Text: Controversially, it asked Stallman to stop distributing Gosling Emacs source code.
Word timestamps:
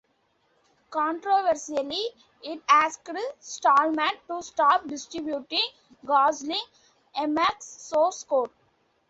Controversially, 0.89 2.05
it 2.41 2.59
asked 2.67 3.07
Stallman 3.39 4.09
to 4.25 4.41
stop 4.41 4.87
distributing 4.87 5.59
Gosling 6.03 6.59
Emacs 7.15 7.61
source 7.61 8.23
code. 8.23 8.49